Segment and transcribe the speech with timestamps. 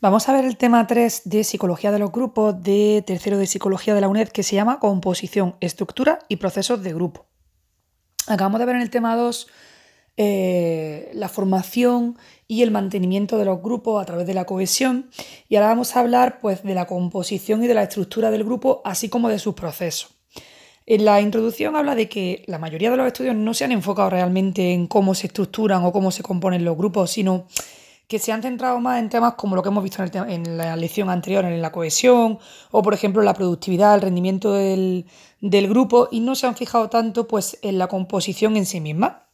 [0.00, 3.96] Vamos a ver el tema 3 de Psicología de los Grupos de tercero de Psicología
[3.96, 7.26] de la UNED que se llama Composición, Estructura y Procesos de Grupo.
[8.28, 9.48] Acabamos de ver en el tema 2
[10.16, 12.16] eh, la formación
[12.46, 15.10] y el mantenimiento de los grupos a través de la cohesión
[15.48, 18.82] y ahora vamos a hablar pues, de la composición y de la estructura del grupo
[18.84, 20.14] así como de sus procesos.
[20.86, 24.10] En la introducción habla de que la mayoría de los estudios no se han enfocado
[24.10, 27.46] realmente en cómo se estructuran o cómo se componen los grupos, sino
[28.08, 31.10] que se han centrado más en temas como lo que hemos visto en, la lección
[31.10, 32.38] anterior, en la cohesión
[32.70, 35.04] o, por ejemplo, la productividad, el rendimiento del,
[35.40, 39.26] grupo y no se han fijado tanto pues, en la composición en sí misma.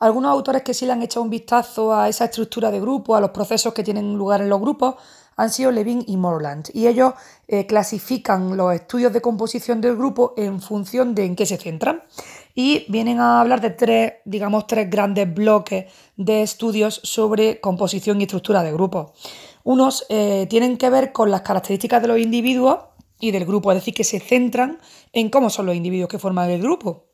[0.00, 3.20] Algunos autores que sí le han echado un vistazo a esa estructura de grupo, a
[3.20, 4.96] los procesos que tienen lugar en los grupos,
[5.36, 6.68] han sido Levin y Morland.
[6.74, 7.14] Y ellos
[7.48, 12.02] eh, clasifican los estudios de composición del grupo en función de en qué se centran
[12.54, 15.86] y vienen a hablar de tres, digamos, tres grandes bloques
[16.16, 19.10] de estudios sobre composición y estructura de grupos.
[19.64, 22.78] Unos eh, tienen que ver con las características de los individuos
[23.18, 24.78] y del grupo, es decir, que se centran
[25.12, 27.06] en cómo son los individuos que forman el grupo.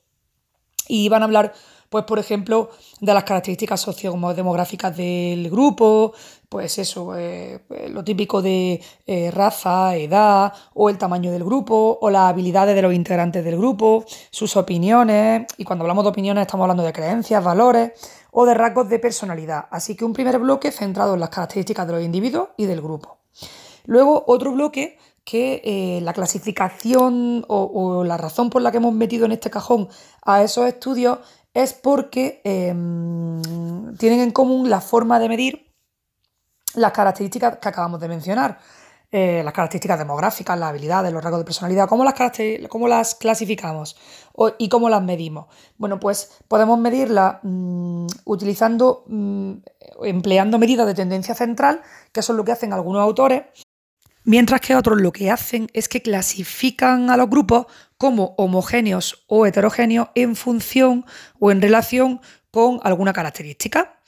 [0.89, 1.55] Y van a hablar
[1.91, 6.15] pues por ejemplo, de las características sociodemográficas del grupo,
[6.49, 11.99] pues eso, eh, pues, lo típico de eh, raza, edad, o el tamaño del grupo,
[12.01, 16.43] o las habilidades de los integrantes del grupo, sus opiniones, y cuando hablamos de opiniones
[16.43, 17.93] estamos hablando de creencias, valores,
[18.31, 19.67] o de rasgos de personalidad.
[19.71, 23.19] Así que un primer bloque centrado en las características de los individuos y del grupo.
[23.87, 29.27] Luego otro bloque que eh, la clasificación o, la razón por la que hemos metido
[29.27, 29.89] en este cajón
[30.23, 31.19] a esos estudios
[31.55, 33.43] es porque em,
[33.97, 35.73] tienen en común la forma de medir
[36.75, 38.59] las características que acabamos de mencionar.
[39.13, 42.15] Eh, las características demográficas, las habilidades, los rasgos de personalidad, ¿cómo las,
[42.69, 43.97] cómo las clasificamos
[44.57, 45.47] y cómo las medimos?
[45.79, 49.53] Bueno, pues podemos medirlas mm, utilizando, mm,
[50.05, 53.43] empleando medidas de tendencia central, que son lo que hacen algunos autores,
[54.23, 57.67] mientras que otros lo que hacen es que clasifican a los grupos
[58.01, 61.05] como homogéneos o heterogéneos en función
[61.39, 64.01] o en relación con alguna característica.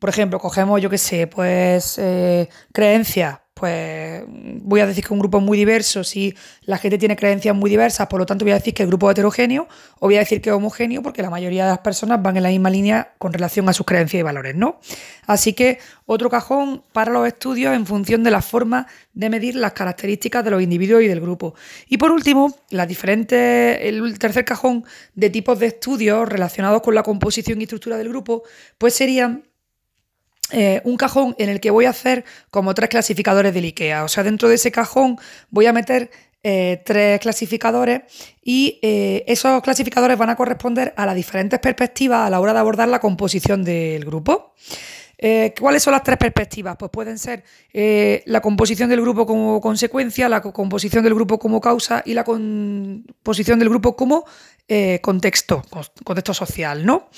[0.00, 5.18] Por ejemplo, cogemos, yo qué sé, pues eh, creencias pues voy a decir que un
[5.18, 6.34] grupo muy diverso si
[6.66, 9.08] la gente tiene creencias muy diversas, por lo tanto voy a decir que el grupo
[9.08, 9.66] es heterogéneo,
[9.98, 12.42] o voy a decir que es homogéneo porque la mayoría de las personas van en
[12.42, 14.78] la misma línea con relación a sus creencias y valores, ¿no?
[15.26, 19.72] Así que otro cajón para los estudios en función de la forma de medir las
[19.72, 21.54] características de los individuos y del grupo.
[21.88, 24.84] Y por último, las diferentes, el tercer cajón
[25.14, 28.42] de tipos de estudios relacionados con la composición y estructura del grupo,
[28.76, 29.44] pues serían
[30.52, 34.04] eh, un cajón en el que voy a hacer como tres clasificadores del IKEA.
[34.04, 35.18] O sea, dentro de ese cajón
[35.50, 36.10] voy a meter
[36.44, 38.02] eh, tres clasificadores
[38.42, 42.60] y eh, esos clasificadores van a corresponder a las diferentes perspectivas a la hora de
[42.60, 44.54] abordar la composición del grupo.
[45.58, 46.76] ¿Cuáles son las tres perspectivas?
[46.78, 47.42] Pues pueden ser
[48.26, 53.58] la composición del grupo como consecuencia, la composición del grupo como causa y la composición
[53.58, 54.26] del grupo como
[54.68, 55.62] eh, contexto,
[56.02, 57.08] contexto social, ¿no?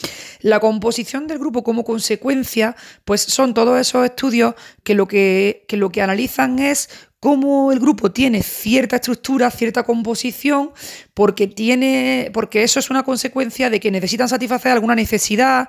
[0.41, 2.77] La composición del grupo como consecuencia,
[3.07, 4.55] pues son todos esos estudios
[4.85, 9.83] que lo que, que lo que analizan es cómo el grupo tiene cierta estructura, cierta
[9.85, 10.73] composición,
[11.15, 12.31] porque tiene.
[12.35, 15.69] porque eso es una consecuencia de que necesitan satisfacer alguna necesidad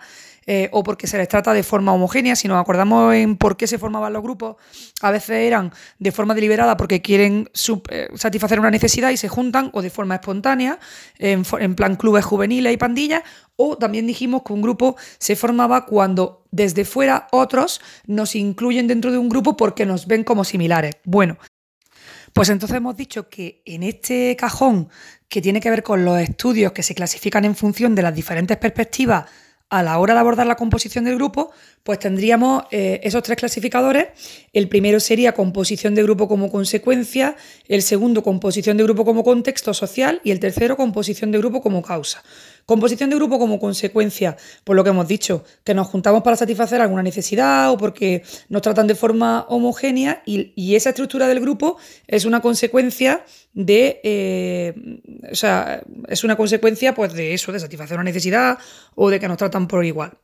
[0.51, 2.35] eh, o porque se les trata de forma homogénea.
[2.35, 4.55] Si nos acordamos en por qué se formaban los grupos,
[4.99, 7.51] a veces eran de forma deliberada porque quieren
[7.91, 10.79] eh, satisfacer una necesidad y se juntan, o de forma espontánea,
[11.19, 13.21] en, plan clubes juveniles y pandillas,
[13.57, 19.11] o también dijimos que un grupo se formaba cuando desde fuera otros nos incluyen dentro
[19.11, 20.95] de un grupo porque nos ven como similares.
[21.03, 21.37] Bueno,
[22.33, 24.89] pues entonces hemos dicho que en este cajón
[25.27, 28.57] que tiene que ver con los estudios que se clasifican en función de las diferentes
[28.57, 29.25] perspectivas
[29.69, 31.51] a la hora de abordar la composición del grupo,
[31.83, 34.07] pues tendríamos eh, esos tres clasificadores.
[34.51, 37.35] El primero sería composición de grupo como consecuencia,
[37.67, 41.83] el segundo composición de grupo como contexto social y el tercero composición de grupo como
[41.83, 42.23] causa.
[42.69, 46.79] Composición de grupo como consecuencia, por lo que hemos dicho, que nos juntamos para satisfacer
[46.79, 52.25] alguna necesidad o porque nos tratan de forma homogénea y, esa estructura del grupo es
[52.25, 55.01] una consecuencia de, eh,
[55.31, 58.59] o sea, es una consecuencia pues de eso, de satisfacer una necesidad
[58.93, 60.19] o de que nos tratan por igual.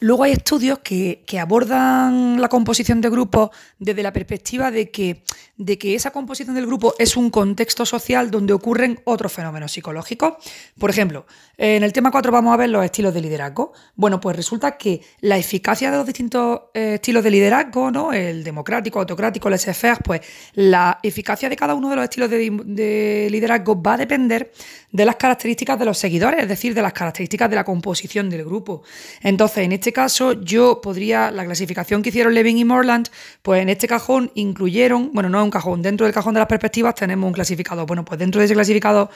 [0.00, 5.22] Luego hay estudios que, abordan la composición de grupos desde la perspectiva de que,
[5.60, 10.34] de que, esa composición del grupo es un contexto social donde ocurren otros fenómenos psicológicos.
[10.78, 11.26] Por ejemplo,
[11.58, 13.74] en el tema 4 vamos a ver los estilos de liderazgo.
[13.94, 18.14] Bueno, pues resulta que la eficacia de los distintos eh, estilos de liderazgo, ¿no?
[18.14, 20.22] el democrático, autocrático, el SFA, pues
[20.54, 24.52] la eficacia de cada uno de los estilos de, de liderazgo va a depender
[24.92, 28.44] de las características de los seguidores, es decir, de las características de la composición del
[28.44, 28.82] grupo.
[29.20, 33.08] Entonces, en este caso yo podría, la clasificación que hicieron Levin y Morland,
[33.42, 37.26] pues en este cajón incluyeron, bueno, no cajón, dentro del cajón de las perspectivas tenemos
[37.26, 37.86] un clasificado.
[37.86, 39.10] Bueno, pues dentro de ese clasificado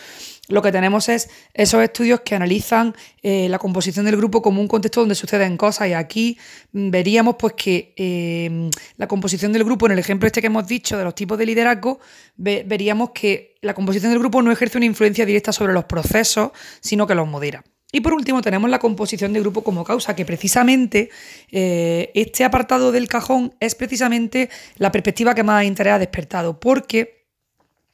[0.48, 4.68] lo que tenemos es esos estudios que analizan eh, la composición del grupo como un
[4.68, 6.38] contexto donde suceden cosas y aquí
[6.72, 10.66] mm, veríamos pues que eh, la composición del grupo, en el ejemplo este que hemos
[10.66, 12.00] dicho de los tipos de liderazgo,
[12.36, 16.50] veríamos que la composición del grupo no ejerce una influencia directa sobre los procesos,
[16.80, 17.64] sino que los modera.
[17.94, 21.10] Y por último tenemos la composición de grupo como causa, que precisamente
[21.52, 27.24] eh, este apartado del cajón es precisamente la perspectiva que más interés ha despertado, porque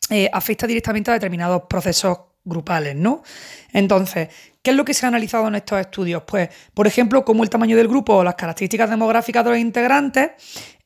[0.08, 3.22] eh, afecta directamente a determinados procesos grupales, ¿no?
[3.74, 4.30] Entonces,
[4.62, 6.22] ¿qué es lo que se ha analizado en estos estudios?
[6.26, 10.30] Pues, por ejemplo, cómo el tamaño del grupo o las características demográficas de los integrantes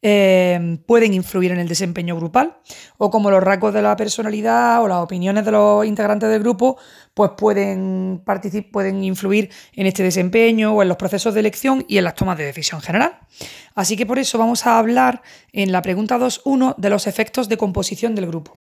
[0.07, 2.59] eh, pueden influir en el desempeño grupal,
[2.99, 6.77] o como los rasgos de la personalidad o las opiniones de los integrantes del grupo
[7.15, 8.23] pues pueden,
[8.71, 12.37] pueden influir en este desempeño o en los procesos de elección y en las tomas
[12.37, 13.19] de decisión general.
[13.75, 15.23] Así que por eso vamos a hablar
[15.53, 18.57] en la pregunta 2.1 de los efectos de composición del grupo.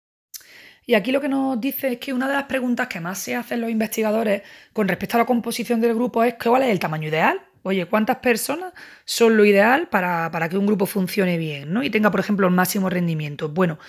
[0.85, 3.35] Y aquí lo que nos dice es que una de las preguntas que más se
[3.35, 4.43] hacen los investigadores
[4.73, 8.17] con respecto a la composición del grupo es cuál es el tamaño ideal Oye, ¿cuántas
[8.17, 8.73] personas
[9.05, 11.81] son lo ideal para, que un grupo funcione bien ¿no?
[11.81, 13.47] y tenga, por ejemplo, el máximo rendimiento?
[13.47, 13.79] Bueno,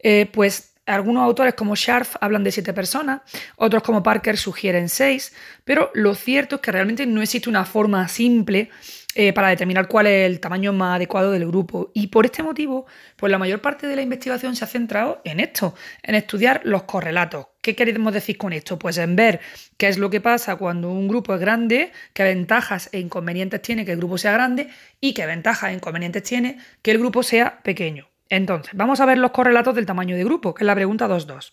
[0.00, 3.22] eh, pues algunos autores como Scharf hablan de siete personas,
[3.56, 5.32] otros como Parker sugieren seis,
[5.64, 8.68] pero lo cierto es que realmente no existe una forma simple
[9.14, 11.90] eh, para determinar cuál es el tamaño más adecuado del grupo.
[11.92, 12.86] Y por este motivo,
[13.16, 16.84] pues la mayor parte de la investigación se ha centrado en esto, en estudiar los
[16.84, 17.48] correlatos.
[17.60, 18.78] ¿Qué queremos decir con esto?
[18.78, 19.40] Pues en ver
[19.76, 23.84] qué es lo que pasa cuando un grupo es grande, qué ventajas e inconvenientes tiene
[23.84, 24.68] que el grupo sea grande
[25.00, 28.08] y qué ventajas e inconvenientes tiene que el grupo sea pequeño.
[28.30, 31.52] Entonces, vamos a ver los correlatos del tamaño de grupo, que es la pregunta 2.2.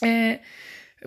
[0.00, 0.40] Eh,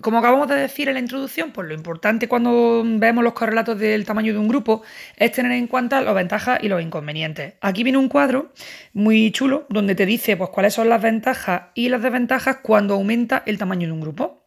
[0.02, 4.04] como acabamos de decir en la introducción, pues lo importante cuando vemos los correlatos del
[4.04, 4.82] tamaño de un grupo
[5.16, 7.54] es tener en cuenta las ventajas y los inconvenientes.
[7.60, 8.52] Aquí viene un cuadro
[8.92, 13.42] muy chulo donde te dice pues, cuáles son las ventajas y las desventajas cuando aumenta
[13.46, 14.40] el tamaño de un grupo.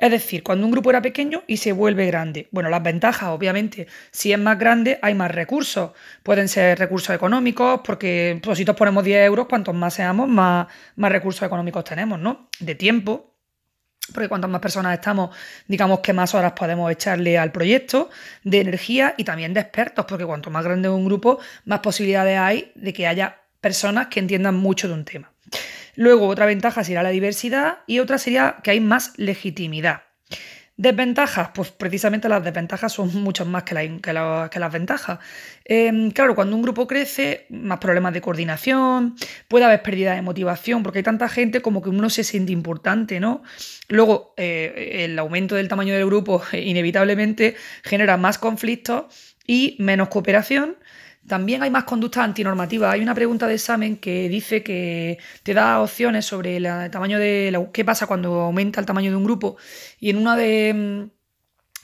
[0.00, 2.48] Es decir, cuando un grupo era pequeño y se vuelve grande.
[2.52, 5.90] Bueno, las ventajas, obviamente, si es más grande hay más recursos.
[6.22, 10.68] Pueden ser recursos económicos, porque pues, si todos ponemos 10 euros, cuantos más seamos, más,
[10.96, 12.48] más recursos económicos tenemos, ¿no?
[12.60, 13.29] De tiempo,
[14.12, 15.34] porque cuantas más personas estamos,
[15.66, 18.10] digamos que más horas podemos echarle al proyecto,
[18.44, 22.38] de energía y también de expertos, porque cuanto más grande es un grupo, más posibilidades
[22.38, 25.32] hay de que haya personas que entiendan mucho de un tema.
[25.96, 30.02] Luego, otra ventaja sería la diversidad y otra sería que hay más legitimidad.
[30.80, 35.18] Desventajas, pues precisamente las desventajas son mucho más que, las ventajas.
[35.62, 39.14] Em, claro, cuando un grupo crece, más problemas de coordinación,
[39.46, 43.20] puede haber pérdida de motivación, porque hay tanta gente como que uno se siente importante,
[43.20, 43.42] ¿no?
[43.88, 50.76] Luego, eh, el aumento del tamaño del grupo inevitablemente genera más conflictos y menos cooperación.
[51.30, 52.92] También hay más conductas antinormativas.
[52.92, 57.68] Hay una pregunta de examen que dice que te da opciones sobre el tamaño de
[57.72, 59.56] qué pasa cuando aumenta el tamaño de un grupo.
[60.00, 61.08] Y en una de,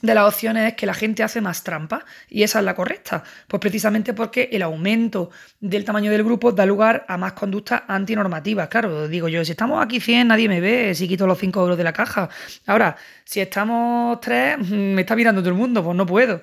[0.02, 2.04] de las opciones es que la gente hace más trampa.
[2.28, 3.22] Y esa es la correcta.
[3.46, 8.66] Pues precisamente porque el aumento del tamaño del grupo da lugar a más conductas antinormativas.
[8.66, 11.78] Claro, digo yo, si estamos aquí 100, nadie me ve, si quito los 5 euros
[11.78, 12.28] de la caja.
[12.66, 16.42] Ahora, si estamos 3, me está mirando todo el mundo, pues no puedo.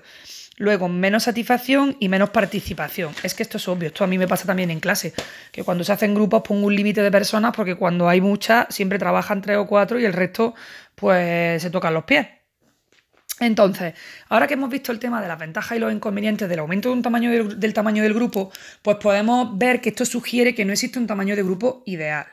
[0.58, 3.14] Luego, menos satisfacción y menos participación.
[3.24, 5.14] Es que esto es obvio, esto a mí me pasa también en clase,
[5.52, 9.00] que cuando se hacen grupos pongo un límite de personas porque cuando hay muchas siempre
[9.00, 10.54] trabajan tres o cuatro y el resto
[10.96, 12.28] pues se tocan los pies.
[13.40, 13.96] Entonces,
[14.30, 16.96] ahora que hemos visto el tema de las ventajas y los inconvenientes del aumento de
[16.96, 21.00] un tamaño del, tamaño del grupo, pues podemos ver que esto sugiere que no existe
[21.00, 22.28] un tamaño de grupo ideal.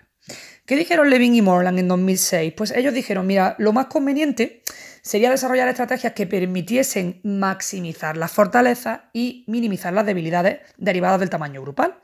[0.71, 2.53] ¿Qué dijeron Levin y Morland en 2006?
[2.57, 4.63] Pues ellos dijeron, mira, lo más conveniente
[5.03, 11.61] sería desarrollar estrategias que permitiesen maximizar las fortalezas y minimizar las debilidades derivadas del tamaño
[11.61, 11.99] grupal.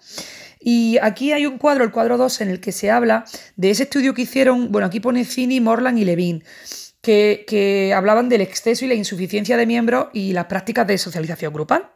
[0.58, 3.84] Y aquí hay un cuadro, el cuadro 2, en el que se habla de ese
[3.84, 6.42] estudio que hicieron, bueno, aquí pone Cini, Morland y Levin,
[7.00, 11.52] que, que hablaban del exceso y la insuficiencia de miembros y las prácticas de socialización
[11.52, 11.88] grupal.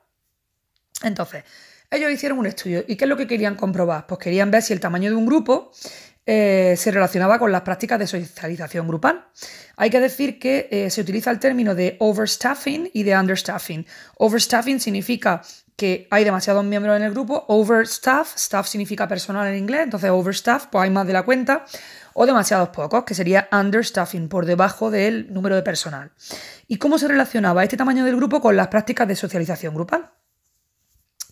[1.02, 1.42] Entonces,
[1.90, 2.84] ellos hicieron un estudio.
[2.86, 4.06] ¿Y qué es lo que querían comprobar?
[4.06, 5.72] Pues querían ver si el tamaño de un grupo
[6.26, 9.26] eh, se relacionaba con las prácticas de socialización grupal.
[9.76, 13.86] Hay que decir que eh, se utiliza el término de overstaffing y de understaffing.
[14.16, 15.42] Overstaffing significa
[15.80, 20.66] que hay demasiados miembros en el grupo, overstaff, staff significa personal en inglés, entonces overstaff,
[20.66, 21.64] pues hay más de la cuenta,
[22.12, 26.12] o demasiados pocos, que sería understaffing, por debajo del número de personal.
[26.68, 30.10] ¿Y cómo se relacionaba este tamaño del grupo con las prácticas de socialización grupal?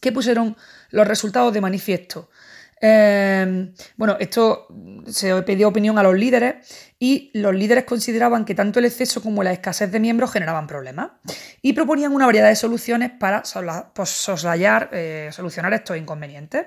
[0.01, 0.57] ¿Qué pusieron
[0.89, 2.31] los resultados de manifiesto?
[2.81, 4.69] Em, bueno, esto
[5.07, 6.57] se pidió opinión a los líderes
[6.99, 11.11] y los líderes consideraban que tanto el exceso como la escasez de miembros generaban problemas
[11.63, 13.43] y proponían una variedad de soluciones para
[13.95, 16.67] pues, soslayar, eh, solucionar estos inconvenientes.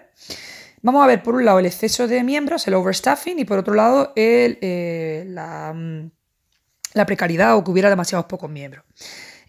[0.82, 3.74] Vamos a ver por un lado el exceso de miembros, el overstaffing, y por otro
[3.74, 6.12] lado eh, la, mm,
[6.94, 8.84] la precariedad o que hubiera demasiados pocos miembros.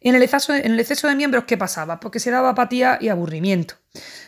[0.05, 2.01] En el, exceso, de miembros, ¿qué pasaba?
[2.01, 3.77] Porque se daba apatía y aburrimiento.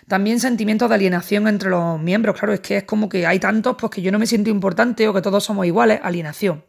[0.06, 2.38] También sentimientos de alienación entre los miembros.
[2.38, 5.08] Claro, es que es como que hay tantos pues que yo no me siento importante
[5.08, 5.98] o que todos somos iguales.
[6.02, 6.64] Alienación.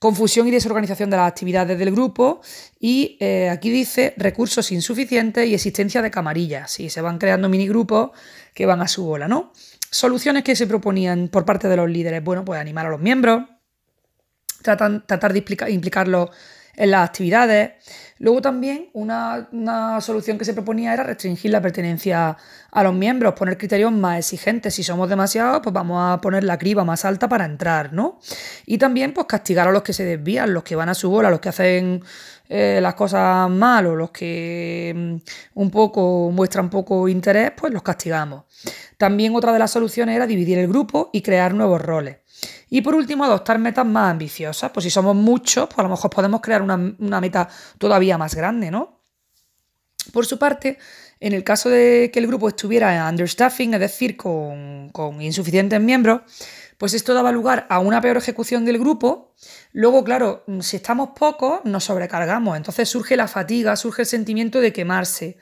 [0.00, 2.40] Confusión y desorganización de las actividades del grupo.
[2.80, 6.72] Y eh, aquí dice recursos insuficientes y existencia de camarillas.
[6.72, 8.10] Si se van creando minigrupos
[8.52, 9.52] que van a su bola, ¿no?
[9.90, 12.24] Soluciones que se proponían por parte de los líderes.
[12.24, 13.44] Bueno, pues animar a los miembros,
[14.62, 16.30] tratar de implicarlos
[16.80, 17.72] en las actividades.
[18.20, 22.36] Luego también una, solución que se proponía era restringir la pertenencia
[22.70, 24.74] a los miembros, poner criterios más exigentes.
[24.74, 28.20] Si somos demasiados, pues vamos a poner la criba más alta para entrar, ¿no?
[28.66, 31.30] Y también pues castigar a los que se desvían, los que van a su bola,
[31.30, 32.02] los que hacen
[32.50, 35.16] eh, las cosas mal o los que mm,
[35.54, 38.44] un poco muestran poco interés, pues los castigamos.
[38.98, 42.18] También otra de las soluciones era dividir el grupo y crear nuevos roles.
[42.68, 44.70] Y por último, adoptar metas más ambiciosas.
[44.70, 46.76] Pues si somos muchos, pues a lo mejor podemos crear una,
[47.20, 49.00] meta todavía más grande, ¿no?
[50.12, 50.78] Por su parte,
[51.20, 56.22] en el caso de que el grupo estuviera en understaffing, es decir, con, insuficientes miembros,
[56.78, 59.34] pues esto daba lugar a una peor ejecución del grupo.
[59.72, 62.56] Luego, claro, si estamos pocos, nos sobrecargamos.
[62.56, 65.36] Entonces surge la fatiga, surge el sentimiento de quemarse.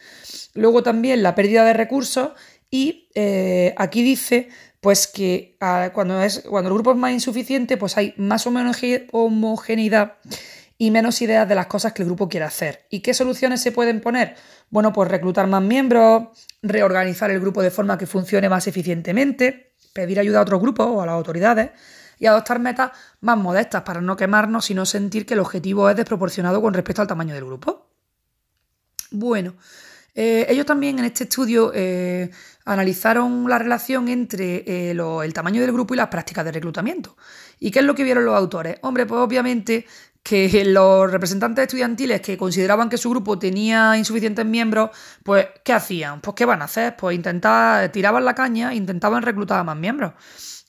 [0.55, 2.33] Luego también la pérdida de recursos
[2.71, 4.49] y eh, aquí dice
[4.81, 10.15] pues que ah, cuando, es, cuando el grupo es más insuficiente, pues hay más homogeneidad
[10.79, 12.87] y menos ideas de las cosas que el grupo quiere hacer.
[12.89, 14.37] ¿Y qué soluciones se pueden poner?
[14.71, 16.29] Bueno, pues reclutar más miembros,
[16.63, 21.03] reorganizar el grupo de forma que funcione más eficientemente, pedir ayuda a otros grupos o
[21.03, 21.71] a las autoridades
[22.21, 25.97] y adoptar metas más modestas para no quemarnos y no sentir que el objetivo es
[25.97, 27.89] desproporcionado con respecto al tamaño del grupo.
[29.11, 29.55] Bueno,
[30.15, 32.31] eh, ellos también en este estudio eh,
[32.65, 37.17] analizaron la relación entre eh, el tamaño del grupo y las prácticas de reclutamiento.
[37.61, 38.79] ¿Y qué es lo que vieron los autores?
[38.83, 39.87] Hombre, pues obviamente
[40.23, 44.91] que los representantes estudiantiles que consideraban que su grupo tenía insuficientes miembros,
[45.23, 46.21] pues ¿qué hacían?
[46.21, 46.97] Pues ¿qué van a hacer?
[46.97, 50.15] Pues intentar, tiraban la caña, intentaban reclutar a más miembros.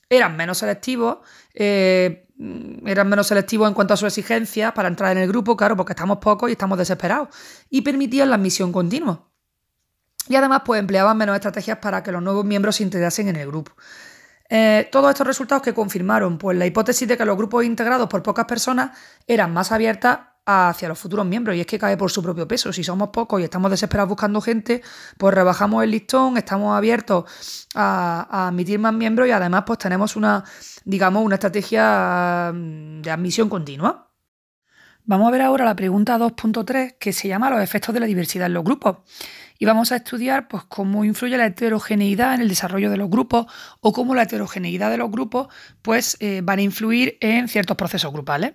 [0.08, 1.18] Eran menos selectivos,
[1.54, 5.92] eran menos selectivos en cuanto a sus exigencias para entrar en el grupo, claro, porque
[5.92, 7.28] estamos pocos y estamos desesperados,
[7.68, 9.29] y permitían la admisión continua.
[10.30, 13.48] Y además, pues empleaban menos estrategias para que los nuevos miembros se integrasen en el
[13.48, 13.72] grupo.
[14.48, 18.22] Eh, todos estos resultados que confirmaron pues, la hipótesis de que los grupos integrados por
[18.22, 18.96] pocas personas
[19.26, 22.72] eran más abiertas hacia los futuros miembros y es que cae por su propio peso.
[22.72, 24.82] Si somos pocos y estamos desesperados buscando gente,
[25.18, 30.44] pues rebajamos el listón, estamos abiertos a, admitir más miembros y además pues tenemos una,
[30.84, 34.06] digamos, una estrategia de admisión continua.
[35.06, 38.46] Vamos a ver ahora la pregunta 2.3 que se llama los efectos de la diversidad
[38.46, 38.98] en los grupos
[39.60, 43.46] y vamos a estudiar pues, cómo influye la heterogeneidad en el desarrollo de los grupos
[43.80, 45.48] o cómo la heterogeneidad de los grupos
[45.82, 48.54] pues, eh, van a influir en ciertos procesos grupales.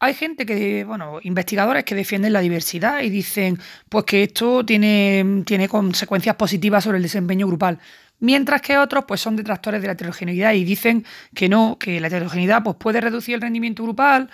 [0.00, 5.44] Hay gente que, bueno, investigadores que defienden la diversidad y dicen pues que esto tiene,
[5.46, 7.78] tiene consecuencias positivas sobre el desempeño grupal.
[8.22, 12.06] Mientras que otros pues, son detractores de la heterogeneidad y dicen que no, que la
[12.06, 14.30] heterogeneidad pues, puede reducir el rendimiento grupal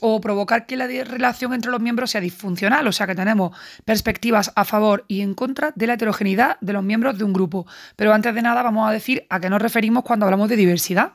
[0.00, 4.50] o provocar que la relación entre los miembros sea disfuncional, o sea que tenemos perspectivas
[4.56, 7.64] a favor y en contra de la heterogeneidad de los miembros de un grupo.
[7.94, 11.12] Pero antes de nada vamos a decir a qué nos referimos cuando hablamos de diversidad.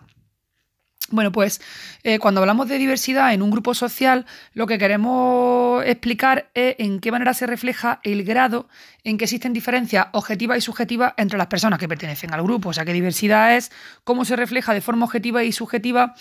[1.10, 1.62] Bueno, pues
[2.04, 7.00] eh, cuando hablamos de diversidad en un grupo social, lo que queremos explicar es en
[7.00, 8.70] qué manera se refleja el grado
[9.04, 12.70] en que existen diferencias objetivas y subjetivas entre las personas que pertenecen al grupo.
[12.70, 13.72] O sea, que diversidad es
[14.06, 16.16] cómo se refleja de forma objetiva y subjetiva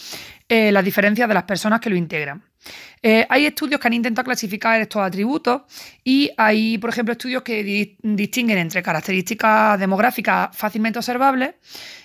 [0.48, 2.42] eh, las diferencias de las personas que lo integran.
[3.02, 5.62] Eh, hay estudios que han intentado clasificar estos atributos
[6.04, 11.54] y hay, por ejemplo, estudios que distinguen entre características demográficas fácilmente observables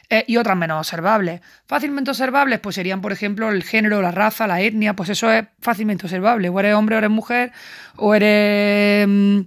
[0.09, 1.41] eh, y otras menos observables.
[1.65, 5.45] Fácilmente observables, pues serían, por ejemplo, el género, la raza, la etnia, pues eso es
[5.59, 6.47] fácilmente observable.
[6.49, 7.51] O eres hombre o eres mujer,
[7.97, 9.39] o eres mm,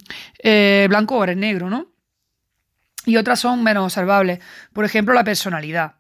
[0.43, 1.87] eh, blanco o eres negro, ¿no?
[3.07, 4.41] Y otras son menos observables.
[4.75, 5.95] Por ejemplo, la personalidad.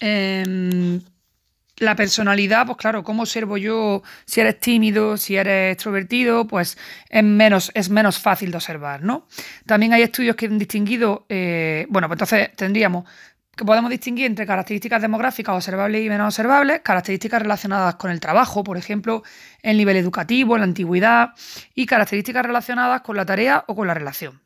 [0.00, 1.00] Em,
[1.76, 6.46] la personalidad, pues claro, ¿cómo observo yo si eres tímido, si eres extrovertido?
[6.46, 6.76] Pues
[7.08, 9.26] es menos, es menos fácil de observar, ¿no?
[9.66, 13.04] También hay estudios que han distinguido, eh, bueno, pues entonces tendríamos
[13.56, 18.64] que podemos distinguir entre características demográficas observables y menos observables, características relacionadas con el trabajo,
[18.64, 19.22] por ejemplo,
[19.62, 21.30] el nivel educativo, la antigüedad,
[21.74, 24.40] y características relacionadas con la tarea o con la relación.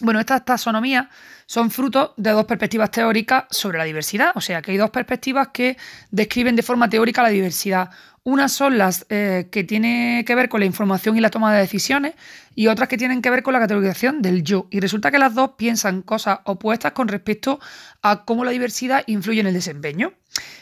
[0.00, 1.08] Bueno, estas taxonomías
[1.46, 5.48] son fruto de dos perspectivas teóricas sobre la diversidad, o sea que hay dos perspectivas
[5.48, 5.76] que
[6.10, 7.90] describen de forma teórica la diversidad.
[8.28, 11.60] Unas son las eh, que tienen que ver con la información y la toma de
[11.60, 12.12] decisiones
[12.54, 14.66] y otras que tienen que ver con la categorización del yo.
[14.70, 17.58] Y resulta que las dos piensan cosas opuestas con respecto
[18.02, 20.12] a cómo la diversidad influye en el desempeño.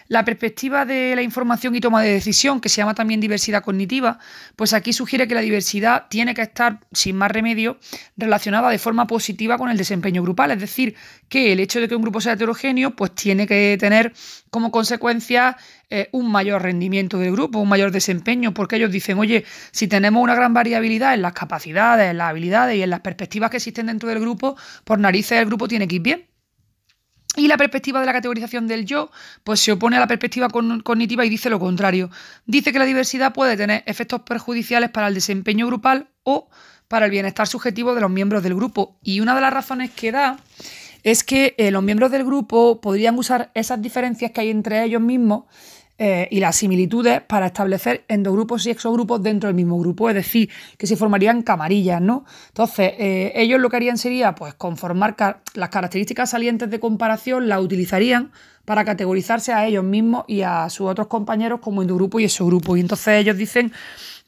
[0.09, 4.21] La perspectiva de la información y toma de decisión, que se llama también diversidad cognitiva,
[4.55, 7.79] pues aquí sugiere que la diversidad tiene que estar, sin más remedio,
[8.17, 10.53] relacionada de forma positiva con el desempeño grupal.
[10.53, 10.95] Es decir,
[11.29, 14.13] que el hecho de que un grupo sea heterogéneo, pues tiene que tener
[14.51, 15.57] como consecuencia
[15.88, 20.21] eh, un mayor rendimiento del grupo, un mayor desempeño, porque ellos dicen, oye, si tenemos
[20.21, 23.87] una gran variabilidad en las capacidades, en las habilidades y en las perspectivas que existen
[23.87, 26.26] dentro del grupo, por narices el grupo tiene que ir bien.
[27.37, 29.11] Y la perspectiva de la categorización del yo,
[29.45, 32.11] pues se opone a la perspectiva cognitiva y dice lo contrario.
[32.47, 36.49] Dice que la diversidad puede tener efectos perjudiciales para el desempeño grupal o
[36.88, 38.99] para el bienestar subjetivo de los miembros del grupo.
[39.02, 40.38] Y una de las razones que da
[41.02, 45.00] es que eh, los miembros del grupo podrían usar esas diferencias que hay entre ellos
[45.00, 45.45] mismos
[45.99, 50.50] eh, y las similitudes para establecer endogrupos y exogrupos dentro del mismo grupo, es decir,
[50.76, 52.26] que se formarían camarillas, ¿no?
[52.49, 55.17] Entonces, eh, ellos lo que harían sería, pues, conformar
[55.55, 58.31] las características salientes de comparación, las utilizarían
[58.67, 62.76] para categorizarse a ellos mismos y a sus otros compañeros como endogrupo y exogrupo.
[62.76, 63.73] Y entonces ellos dicen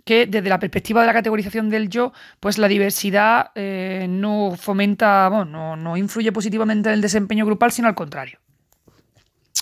[0.04, 5.28] que desde la perspectiva de la categorización del yo, pues la diversidad eh, no fomenta,
[5.28, 8.38] bueno, no, no influye positivamente en el desempeño grupal, sino al contrario.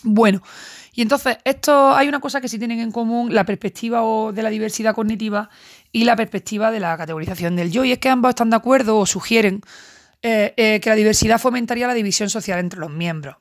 [0.04, 0.42] Bueno,
[0.96, 4.00] y entonces, esto hay una cosa que sí tienen en común, la perspectiva
[4.32, 5.50] de la diversidad cognitiva
[5.92, 8.98] y la perspectiva de la categorización del yo, y es que ambos están de acuerdo
[8.98, 9.60] o sugieren
[10.22, 13.36] eh, eh, que la diversidad fomentaría la división social entre los miembros,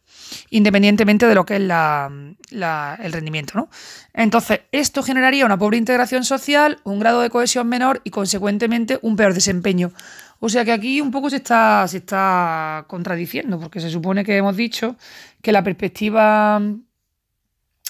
[0.50, 3.54] independientemente de lo que es el rendimiento.
[3.56, 3.70] ¿no?
[4.14, 9.16] Entonces, esto generaría una pobre integración social, un grado de cohesión menor y, consecuentemente, un
[9.16, 9.94] peor desempeño.
[10.42, 14.36] O sea que aquí un poco se está, se está contradiciendo, porque se supone que
[14.36, 14.98] hemos dicho
[15.42, 16.62] que la perspectiva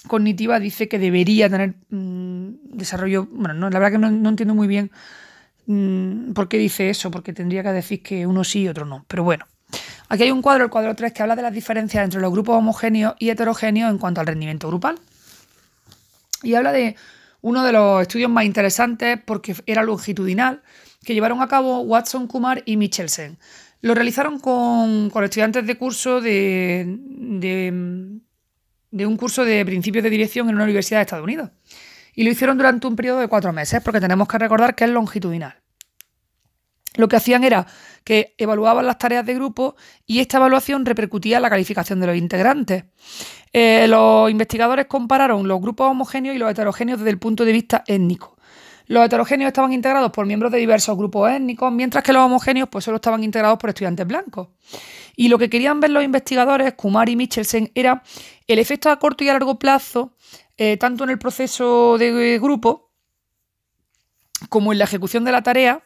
[0.07, 3.27] cognitiva dice que debería tener mm, desarrollo.
[3.31, 4.91] Bueno, no, la verdad que no, entiendo muy bien
[5.67, 9.05] mm, por qué dice eso, porque tendría que decir que uno sí y otro no.
[9.07, 9.45] Pero bueno,
[10.09, 12.57] aquí hay un cuadro, el cuadro 3, que habla de las diferencias entre los grupos
[12.57, 14.99] homogéneos y heterogéneos en cuanto al rendimiento grupal.
[16.43, 16.95] Y habla de
[17.41, 20.61] uno de los estudios más interesantes porque era longitudinal,
[21.03, 23.37] que llevaron a cabo Watson, Kumar y Michelsen.
[23.81, 26.87] Lo realizaron con, estudiantes de curso de
[29.03, 31.49] un curso de principios de dirección en una universidad de Estados Unidos.
[32.13, 34.89] Y lo hicieron durante un periodo de cuatro meses, porque tenemos que recordar que es
[34.89, 35.55] longitudinal.
[36.97, 37.67] Lo que hacían era
[38.03, 42.15] que evaluaban las tareas de grupo y esta evaluación repercutía en la calificación de los
[42.15, 42.85] integrantes.
[43.51, 47.83] Eh, los investigadores compararon los grupos homogéneos y los heterogéneos desde el punto de vista
[47.87, 48.35] étnico.
[48.87, 52.85] Los heterogéneos estaban integrados por miembros de diversos grupos étnicos, mientras que los homogéneos pues,
[52.85, 54.49] solo estaban integrados por estudiantes blancos.
[55.15, 58.03] Y lo que querían ver los investigadores, Kumar y Michelsen, era
[58.47, 60.13] el efecto a corto y a largo plazo,
[60.57, 62.85] eh, tanto en el proceso de grupo
[64.49, 65.81] como en la ejecución de la tarea,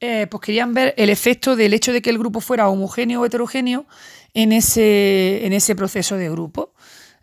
[0.00, 3.26] eh, pues querían ver el efecto del hecho de que el grupo fuera homogéneo o
[3.26, 3.86] heterogéneo
[4.34, 6.74] en ese, en ese proceso de grupo.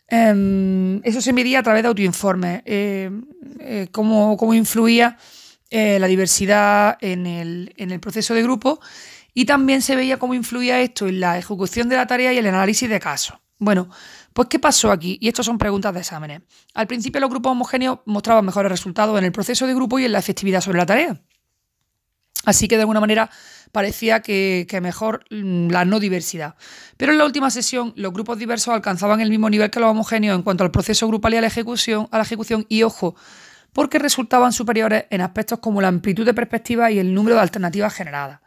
[0.07, 3.11] Em, eso se medía a través de autoinformes, eh,
[3.91, 5.17] cómo, cómo, influía
[5.71, 8.79] la diversidad en el, en el proceso de grupo
[9.33, 12.47] y también se veía cómo influía esto en la ejecución de la tarea y el
[12.47, 13.37] análisis de casos.
[13.59, 13.89] Bueno,
[14.33, 15.17] pues ¿qué pasó aquí?
[15.19, 16.41] Y estas son preguntas de exámenes.
[16.73, 20.13] Al principio los grupos homogéneos mostraban mejores resultados en el proceso de grupo y en
[20.13, 21.21] la efectividad sobre la tarea.
[22.45, 23.29] Así que de alguna manera
[23.71, 26.55] parecía que, mejor mm, la no diversidad.
[26.97, 30.37] Pero en la última sesión los grupos diversos alcanzaban el mismo nivel que los homogéneos
[30.37, 33.15] en cuanto al proceso grupal y a la ejecución, a la ejecución y ojo,
[33.73, 37.93] porque resultaban superiores en aspectos como la amplitud de perspectiva y el número de alternativas
[37.93, 38.39] generadas.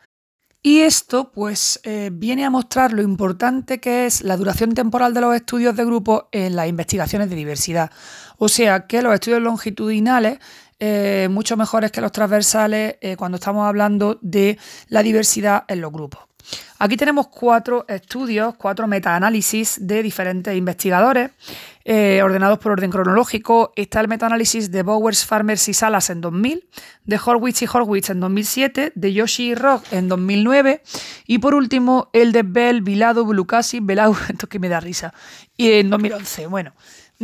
[0.64, 5.20] Y esto pues eh, viene a mostrar lo importante que es la duración temporal de
[5.20, 7.90] los estudios de grupo en las investigaciones de diversidad.
[8.38, 10.38] O sea que los estudios longitudinales,
[10.78, 14.56] eh, mucho mejores que los transversales eh, cuando estamos hablando de
[14.88, 16.31] la diversidad en los grupos.
[16.78, 21.30] Aquí tenemos cuatro estudios, cuatro metaanálisis de diferentes investigadores,
[21.84, 23.72] eh, ordenados por orden cronológico.
[23.76, 26.68] Está el metaanálisis de Bowers, Farmers y Salas en 2000,
[27.04, 30.82] de Horwitz y Horwitz en 2007, de Yoshi y Rock en 2009,
[31.26, 35.14] y por último el de Bell, Vilado, Bulucasi, Belau, esto que me da risa,
[35.56, 36.46] y en 2011.
[36.46, 36.72] Bueno.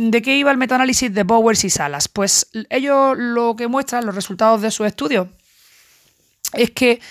[0.01, 2.07] ¿De qué iba el metaanálisis de Bowers y Salas?
[2.07, 5.27] Pues ellos lo que muestran, los resultados de su estudio,
[6.53, 7.01] es que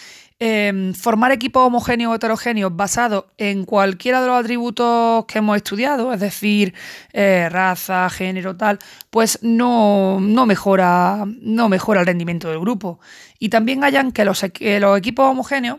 [0.40, 6.12] Em, formar equipos homogéneos o heterogéneos basados en cualquiera de los atributos que hemos estudiado,
[6.12, 6.74] es decir,
[7.12, 8.78] eh, raza, género, tal,
[9.10, 13.00] pues no, mejora, no mejora el rendimiento del grupo.
[13.40, 15.78] Y también hayan que los, los equipos homogéneos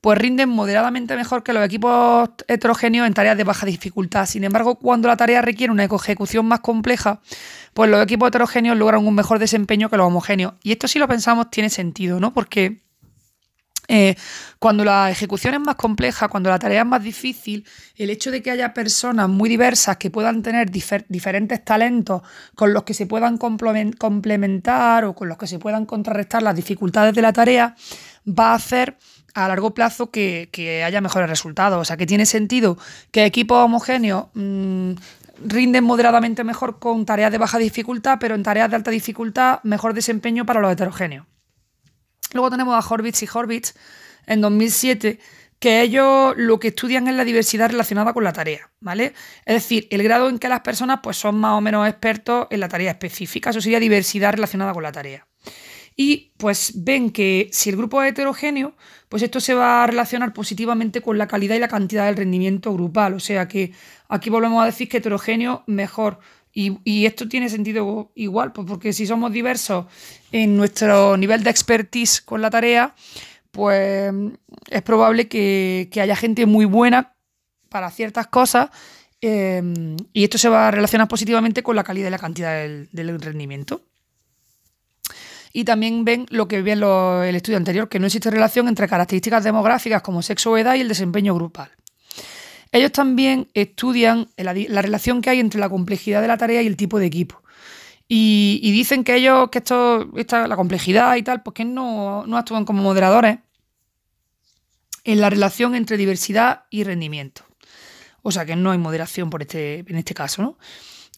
[0.00, 4.26] pues rinden moderadamente mejor que los equipos heterogéneos en tareas de baja dificultad.
[4.26, 7.20] Sin embargo, cuando la tarea requiere una ejecución más compleja,
[7.74, 10.54] pues los equipos heterogéneos logran un mejor desempeño que los homogéneos.
[10.62, 12.32] Y esto si lo pensamos tiene sentido, ¿no?
[12.32, 12.85] Porque
[13.88, 14.16] eh,
[14.58, 18.42] cuando la ejecución es más compleja, cuando la tarea es más difícil, el hecho de
[18.42, 22.22] que haya personas muy diversas que puedan tener diferentes talentos
[22.54, 27.14] con los que se puedan complementar o con los que se puedan contrarrestar las dificultades
[27.14, 27.76] de la tarea,
[28.26, 28.96] va a hacer
[29.34, 31.80] a largo plazo que, haya mejores resultados.
[31.80, 32.78] O sea, que tiene sentido
[33.10, 34.92] que equipos homogéneos mm,
[35.44, 39.92] rinden moderadamente mejor con tareas de baja dificultad, pero en tareas de alta dificultad mejor
[39.94, 41.26] desempeño para los heterogéneos.
[42.32, 43.74] Luego tenemos a Horvitz y Horvitz
[44.26, 45.18] en 2007,
[45.58, 49.14] que ellos lo que estudian es la diversidad relacionada con la tarea, ¿vale?
[49.44, 52.60] Es decir, el grado en que las personas pues, son más o menos expertos en
[52.60, 55.26] la tarea específica, eso sería diversidad relacionada con la tarea
[55.96, 58.76] y pues ven que si el grupo es heterogéneo,
[59.08, 62.72] pues esto se va a relacionar positivamente con la calidad y la cantidad del rendimiento
[62.74, 63.14] grupal.
[63.14, 63.72] O sea que
[64.08, 66.20] aquí volvemos a decir que heterogéneo mejor.
[66.58, 69.84] Y, esto tiene sentido igual, pues porque si somos diversos
[70.32, 72.94] en nuestro nivel de expertise con la tarea,
[73.50, 74.10] pues
[74.70, 77.14] es probable que, haya gente muy buena
[77.68, 78.70] para ciertas cosas
[79.20, 79.62] eh,
[80.14, 83.82] y esto se va a relacionar positivamente con la calidad y la cantidad del rendimiento
[85.56, 89.42] y también ven lo que ve el estudio anterior, que no existe relación entre características
[89.42, 91.70] demográficas como sexo o edad y el desempeño grupal.
[92.76, 96.76] Ellos también estudian la, relación que hay entre la complejidad de la tarea y el
[96.76, 97.42] tipo de equipo.
[98.06, 102.36] Y, dicen que ellos, que esto, esta, la complejidad y tal, pues que no, no
[102.36, 103.38] actúan como moderadores
[105.04, 107.44] en la relación entre diversidad y rendimiento.
[108.20, 110.58] O sea que no hay moderación por este, en este caso, ¿no?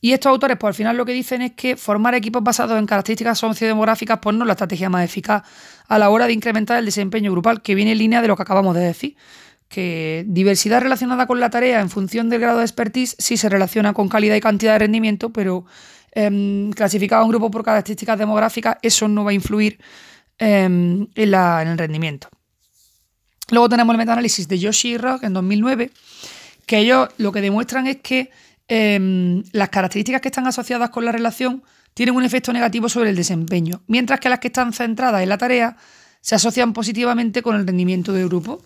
[0.01, 2.87] Y estos autores, pues al final lo que dicen es que formar equipos basados en
[2.87, 5.43] características sociodemográficas, pues no es la estrategia más eficaz
[5.89, 8.43] a la hora de incrementar el desempeño grupal, que viene en línea de lo que
[8.43, 9.17] acabamos de decir.
[9.69, 13.93] Que diversidad relacionada con la tarea en función del grado de expertise sí se relaciona
[13.93, 15.67] con calidad y cantidad de rendimiento, pero
[16.13, 19.79] eh, clasificado a un grupo por características demográficas, eso no va a influir
[20.39, 22.29] em, en, el rendimiento.
[23.51, 25.91] Luego tenemos el metaanálisis de Yoshi y Rock en 2009,
[26.67, 28.31] que ellos lo que demuestran es que
[28.69, 31.63] Em, las características que están asociadas con la relación
[31.95, 35.39] tienen un efecto negativo sobre el desempeño, mientras que las que están centradas en la
[35.39, 35.77] tarea
[36.21, 38.63] se asocian positivamente con el rendimiento del grupo.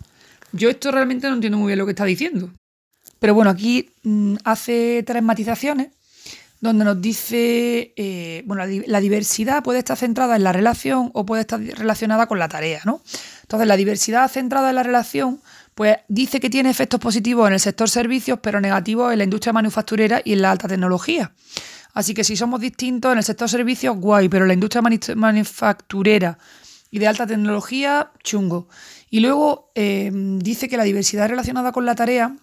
[0.52, 2.50] Yo esto realmente no entiendo muy bien lo que está diciendo.
[3.18, 5.88] Pero bueno, aquí mm, hace tres matizaciones
[6.60, 11.40] donde nos dice, eh, bueno, la, diversidad puede estar centrada en la relación o puede
[11.40, 13.02] estar relacionada con la tarea, ¿no?
[13.42, 15.40] Entonces, la diversidad centrada en la relación
[15.74, 19.52] pues dice que tiene efectos positivos en el sector servicios, pero negativos en la industria
[19.52, 21.32] manufacturera y en la alta tecnología.
[21.94, 24.82] Así que si somos distintos en el sector servicios, guay, pero la industria
[25.16, 26.38] manufacturera
[26.92, 28.68] y de alta tecnología, chungo.
[29.10, 32.36] Y luego em, dice que la diversidad relacionada con la tarea,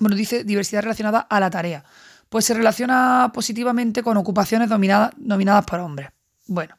[0.00, 1.84] bueno, dice diversidad relacionada a la tarea,
[2.28, 6.10] pues se relaciona positivamente con ocupaciones dominadas, dominadas por hombres.
[6.46, 6.76] Bueno,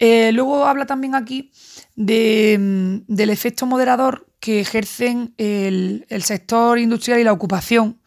[0.00, 1.52] eh, luego habla también aquí
[1.94, 8.00] de, del efecto moderador que ejercen el, sector industrial y la ocupación,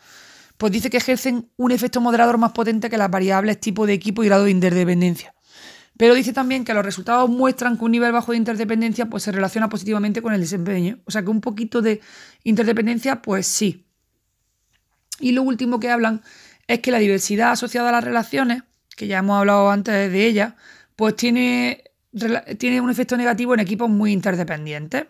[0.58, 4.24] pues dice que ejercen un efecto moderador más potente que las variables tipo de equipo
[4.24, 5.34] y grado de interdependencia.
[5.98, 9.32] Pero dice también que los resultados muestran que un nivel bajo de interdependencia pues, se
[9.32, 11.00] relaciona positivamente con el desempeño.
[11.06, 12.02] O sea que un poquito de
[12.44, 13.86] interdependencia, pues sí.
[15.20, 16.22] Y lo último que hablan
[16.68, 18.64] es que la diversidad asociada a las relaciones,
[18.96, 20.56] que ya hemos hablado antes de ella,
[20.96, 21.84] pues tiene,
[22.60, 25.06] tiene un efecto negativo en equipos muy interdependientes.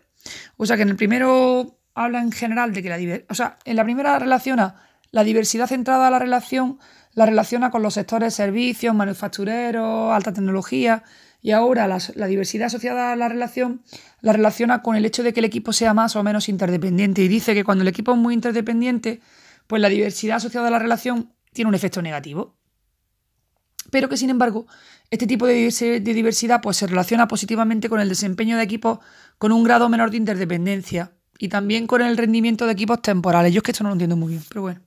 [0.56, 3.58] O sea que en el primero habla en general de que la diversidad, o sea,
[3.66, 4.76] en la primera relaciona
[5.12, 6.80] la diversidad centrada a la relación,
[7.18, 11.04] la relaciona con los sectores servicios, manufactureros, alta tecnología,
[11.42, 13.82] y ahora la, diversidad asociada a la relación
[14.22, 17.24] la relaciona con el hecho de que el equipo sea más o menos interdependiente.
[17.24, 19.20] Y dice que cuando el equipo es muy interdependiente,
[19.66, 22.56] pues la diversidad asociada a la relación tiene un efecto negativo.
[23.90, 24.68] Pero que sin embargo,
[25.10, 29.00] este tipo de diversidad pues, se relaciona positivamente con el desempeño de equipos
[29.40, 33.52] con un grado menor de interdependencia y también con el rendimiento de equipos temporales.
[33.52, 34.87] Yo es que esto no lo entiendo muy bien, pero bueno.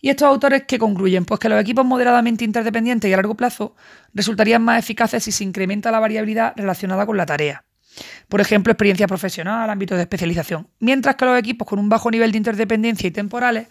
[0.00, 1.24] ¿Y estos autores qué concluyen?
[1.24, 3.74] Pues que los equipos moderadamente interdependientes y a largo plazo
[4.14, 7.64] resultarían más eficaces si se incrementa la variabilidad relacionada con la tarea.
[8.28, 10.68] Por ejemplo, experiencia profesional, ámbito de especialización.
[10.78, 13.68] Mientras que los equipos con un bajo nivel de interdependencia y temporales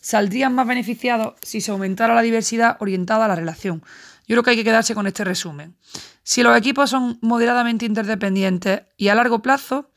[0.00, 3.82] saldrían más beneficiados si se aumentara la diversidad orientada a la relación.
[4.28, 5.74] Yo creo que hay que quedarse con este resumen.
[6.22, 9.90] Si los equipos son moderadamente interdependientes y a largo plazo,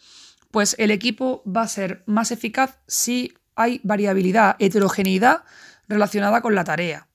[0.51, 5.43] pues el equipo va a ser más eficaz si hay variabilidad, heterogeneidad
[5.89, 7.07] relacionada con la tarea.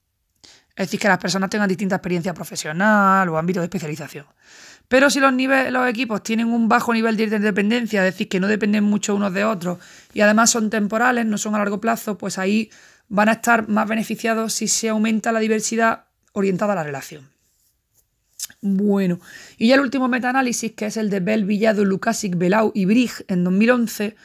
[0.77, 4.27] Es decir, que las personas tengan distinta experiencia profesional o ámbito de especialización.
[4.89, 8.49] Pero si los, los equipos tienen un bajo nivel de interdependencia, es decir, que no
[8.49, 9.79] dependen mucho unos de otros
[10.13, 12.71] y además son temporales, no son a largo plazo, pues ahí
[13.09, 17.29] van a estar más beneficiados si se aumenta la diversidad orientada a la relación.
[18.61, 19.21] Bueno,
[19.59, 23.13] y ya el último metaanálisis, que es el de Bell, Villado, Lukasic, Belau y Brig
[23.29, 24.17] en 2011,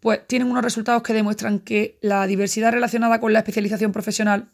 [0.00, 4.50] pues tienen unos resultados que demuestran que la diversidad relacionada con la especialización profesional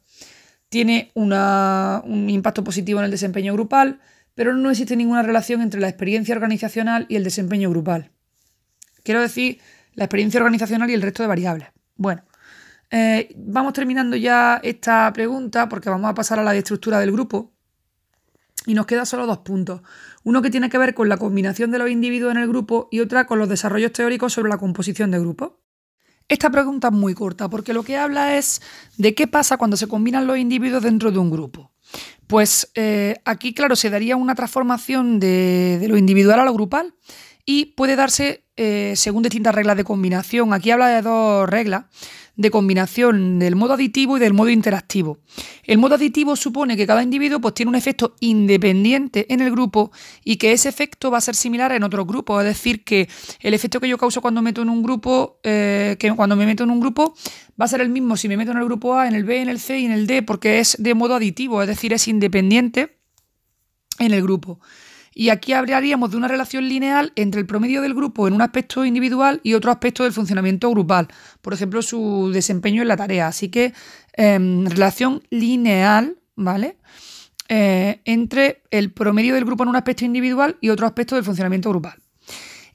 [0.68, 4.00] tiene un impacto positivo en el desempeño grupal,
[4.34, 8.10] pero no existe ninguna relación entre la experiencia organizacional y el desempeño grupal.
[9.02, 9.60] Quiero decir,
[9.94, 11.68] la experiencia organizacional y el resto de variables.
[11.96, 12.22] Bueno,
[12.90, 17.52] eh, vamos terminando ya esta pregunta porque vamos a pasar a la estructura del grupo.
[18.66, 19.82] Y nos quedan solo dos puntos.
[20.24, 23.00] Uno que tiene que ver con la combinación de los individuos en el grupo y
[23.00, 25.52] otra con los desarrollos teóricos sobre la composición de grupos.
[26.28, 28.62] Esta pregunta es muy corta porque lo que habla es
[28.96, 31.72] de qué pasa cuando se combinan los individuos dentro de un grupo.
[32.26, 36.94] Pues eh, aquí, claro, se daría una transformación de, lo individual a lo grupal
[37.44, 40.52] y puede darse eh, según distintas reglas de combinación.
[40.52, 41.84] Aquí habla de dos reglas
[42.36, 45.18] de combinación del modo aditivo y del modo interactivo.
[45.64, 49.92] El modo aditivo supone que cada individuo pues, tiene un efecto independiente en el grupo
[50.24, 52.42] y que ese efecto va a ser similar en otros grupos.
[52.42, 53.08] Es decir, que
[53.40, 56.64] el efecto que yo causo cuando meto en un grupo, eh, que cuando me meto
[56.64, 57.14] en un grupo,
[57.60, 59.42] va a ser el mismo si me meto en el grupo A, en el B,
[59.42, 62.08] en el C y en el D, porque es de modo aditivo, es decir, es
[62.08, 62.96] independiente
[63.98, 64.58] en el grupo.
[65.14, 68.84] Y aquí hablaríamos de una relación lineal entre el promedio del grupo en un aspecto
[68.84, 71.08] individual y otro aspecto del funcionamiento grupal,
[71.42, 73.26] por ejemplo, su desempeño en la tarea.
[73.26, 73.74] Así que
[74.14, 76.78] em, relación lineal, ¿vale?
[77.48, 81.68] Eh, entre el promedio del grupo en un aspecto individual y otro aspecto del funcionamiento
[81.68, 82.00] grupal.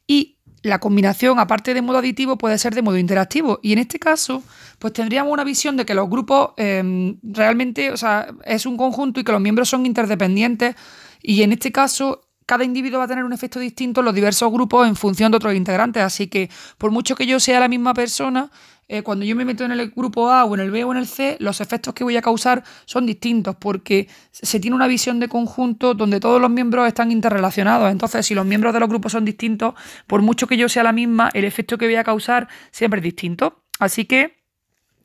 [0.05, 3.59] Y la combinación, aparte de modo aditivo, puede ser de modo interactivo.
[3.63, 4.43] Y en este caso,
[4.79, 9.19] pues tendríamos una visión de que los grupos em, realmente, o sea, es un conjunto
[9.19, 10.75] y que los miembros son interdependientes.
[11.21, 14.51] Y en este caso, cada individuo va a tener un efecto distinto en los diversos
[14.51, 16.01] grupos en función de otros integrantes.
[16.01, 18.49] Así que, por mucho que yo sea la misma persona,
[18.87, 20.97] eh, cuando yo me meto en el grupo A o en el B o en
[20.97, 25.19] el C, los efectos que voy a causar son distintos porque se tiene una visión
[25.19, 27.91] de conjunto donde todos los miembros están interrelacionados.
[27.91, 29.73] Entonces, si los miembros de los grupos son distintos,
[30.07, 33.03] por mucho que yo sea la misma, el efecto que voy a causar siempre es
[33.03, 33.65] distinto.
[33.77, 34.37] Así que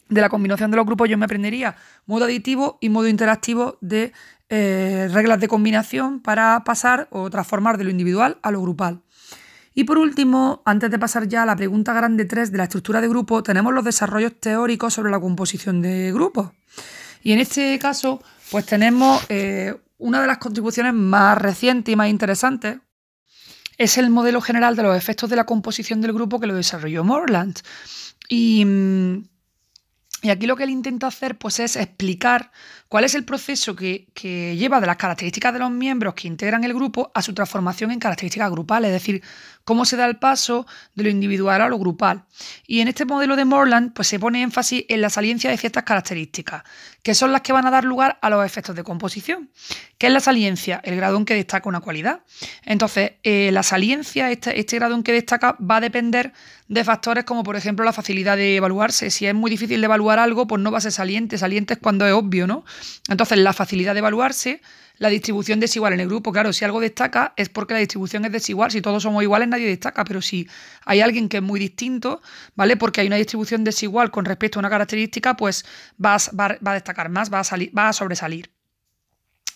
[0.09, 1.75] de la combinación de los grupos yo me aprendería
[2.07, 4.13] modo aditivo y modo interactivo de
[4.55, 9.01] eh, reglas de combinación para pasar o transformar de lo individual a lo grupal.
[9.73, 13.01] Y por último, antes de pasar ya a la pregunta grande 3 de la estructura
[13.01, 16.51] de grupo, tenemos los desarrollos teóricos sobre la composición de grupos.
[17.23, 22.11] Y en este caso, pues tenemos eh, una de las contribuciones más recientes y más
[22.11, 22.77] interesantes,
[23.79, 27.05] es el modelo general de los efectos de la composición del grupo que lo desarrolló
[27.05, 27.59] Morland.
[28.29, 29.32] Y, mm,
[30.23, 32.53] y aquí lo que él intenta hacer pues, es explicar
[32.93, 34.07] ¿Cuál es el proceso que,
[34.55, 37.99] lleva de las características de los miembros que integran el grupo a su transformación en
[37.99, 38.91] características grupales?
[38.91, 39.23] Es decir,
[39.65, 42.25] cómo se da el paso de lo individual a lo grupal.
[42.67, 45.85] Y en este modelo de Morland pues, se pone énfasis en la saliencia de ciertas
[45.85, 46.63] características,
[47.03, 49.51] que son las que van a dar lugar a los efectos de composición.
[49.99, 50.81] ¿Qué es la saliencia?
[50.85, 52.23] El grado en que destaca una cualidad.
[52.65, 56.33] Entonces, eh, la saliencia, este, este grado en que destaca, va a depender
[56.69, 59.11] de factores como, por ejemplo, la facilidad de evaluarse.
[59.11, 61.39] Si es muy difícil de evaluar algo, pues no va a ser saliente.
[61.39, 62.65] Saliente es cuando es obvio, ¿no?
[63.09, 64.63] Entonces, la facilidad de evaluarse,
[65.03, 66.31] la distribución desigual en el grupo.
[66.31, 68.71] Claro, si algo destaca es porque la distribución es desigual.
[68.71, 70.05] Si todos somos iguales, nadie destaca.
[70.05, 70.49] Pero si
[70.85, 72.23] hay alguien que es muy distinto,
[72.55, 72.77] ¿vale?
[72.77, 75.65] Porque hay una distribución desigual con respecto a una característica, pues
[76.03, 78.53] va a, destacar más, va a, salir, va a sobresalir.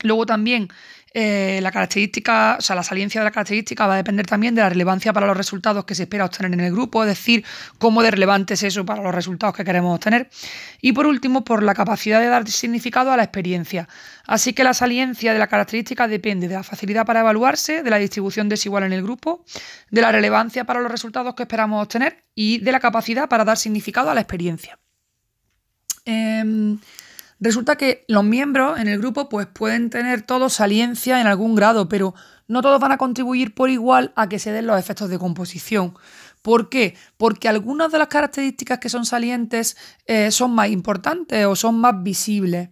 [0.03, 0.69] Luego también
[1.15, 4.61] eh, la característica, o sea, la saliencia de la característica va a depender también de
[4.61, 7.45] la relevancia para los resultados que se espera obtener en el grupo, es decir,
[7.79, 10.29] cómo de relevante es eso para los resultados que queremos obtener.
[10.83, 13.89] Y por último, por la capacidad de dar significado a la experiencia.
[14.27, 17.99] Así que la saliencia de la característica depende de la facilidad para evaluarse, de la
[17.99, 19.45] distribución desigual en el grupo,
[19.91, 23.57] de la relevancia para los resultados que esperamos obtener y de la capacidad para dar
[23.57, 24.79] significado a la experiencia.
[26.05, 26.79] Em,
[27.39, 31.89] Resulta que los miembros en el grupo pues, pueden tener todos saliencia en algún grado,
[31.89, 32.15] pero
[32.49, 35.95] no todos van a contribuir por igual a que se den los efectos de composición.
[36.41, 36.95] ¿Por qué?
[37.17, 42.03] Porque algunas de las características que son salientes eh, son más importantes o son más
[42.03, 42.71] visibles.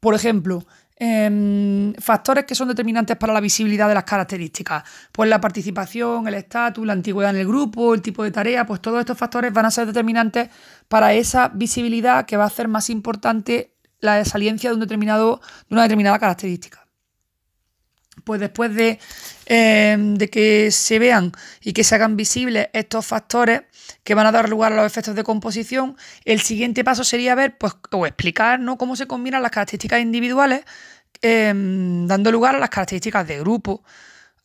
[0.00, 4.82] Por ejemplo, em, factores que son determinantes para la visibilidad de las características.
[5.12, 8.80] Pues la participación, el estatus, la antigüedad en el grupo, el tipo de tarea, pues
[8.82, 10.50] todos estos factores van a ser determinantes
[10.88, 13.72] para esa visibilidad que va a ser más importante
[14.02, 16.86] la saliencia de, un determinado, de una determinada característica.
[18.24, 18.98] pues después de,
[19.46, 23.62] eh, de, que se vean y que se hagan visibles estos factores
[24.04, 27.56] que van a dar lugar a los efectos de composición, el siguiente paso sería ver
[27.56, 30.64] pues, o explicar cómo se combinan las características individuales
[31.22, 33.82] em, dando lugar a las características de grupo,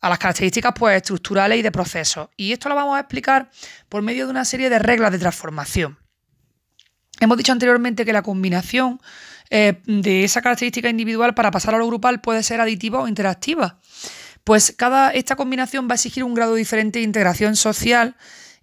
[0.00, 2.28] a las características pues, estructurales y de procesos.
[2.36, 3.50] Y esto lo vamos a explicar
[3.88, 5.98] por medio de una serie de reglas de transformación.
[7.20, 9.00] Hemos dicho anteriormente que la combinación
[9.50, 13.78] eh, de esa característica individual para pasar a lo grupal puede ser aditiva o interactiva.
[14.44, 18.16] Pues cada, esta combinación va a exigir un grado diferente de integración social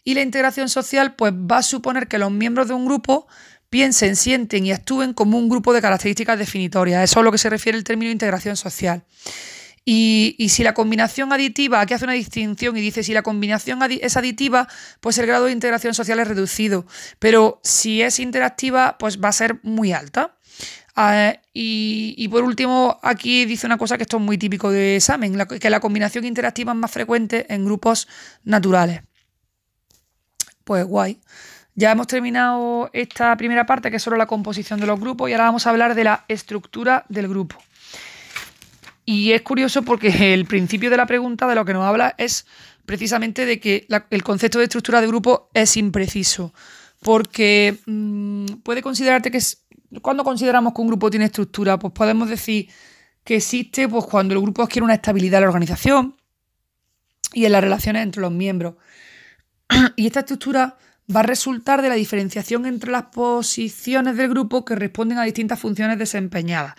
[0.03, 3.27] y la integración social pues, va a suponer que los miembros de un grupo
[3.69, 7.03] piensen, sienten y actúen como un grupo de características definitorias.
[7.03, 9.03] Eso es a lo que se refiere el término integración social.
[9.83, 13.79] Y, y, si la combinación aditiva, aquí hace una distinción y dice, si la combinación
[13.83, 14.67] es aditiva,
[14.99, 16.87] pues el grado de integración social es reducido,
[17.19, 20.37] pero si es interactiva, pues va a ser muy alta.
[20.95, 25.37] Ah, y, por último, aquí dice una cosa que esto es muy típico de examen,
[25.59, 28.07] que la combinación interactiva es más frecuente en grupos
[28.45, 29.01] naturales.
[30.63, 31.19] Pues guay.
[31.75, 35.33] Ya hemos terminado esta primera parte, que es solo la composición de los grupos, y
[35.33, 37.57] ahora vamos a hablar de la estructura del grupo.
[39.03, 42.45] Y es curioso porque el principio de la pregunta de lo que nos habla es
[42.85, 46.53] precisamente de que el concepto de estructura de grupo es impreciso,
[47.01, 49.64] porque mm, puede considerarte que es
[50.01, 51.77] ¿Cuándo consideramos que un grupo tiene estructura?
[51.79, 52.69] Pues podemos decir
[53.23, 56.15] que existe pues, cuando el grupo adquiere una estabilidad en la organización
[57.33, 58.75] y en las relaciones entre los miembros.
[59.95, 60.77] y esta estructura
[61.13, 65.59] va a resultar de la diferenciación entre las posiciones del grupo que responden a distintas
[65.59, 66.75] funciones desempeñadas.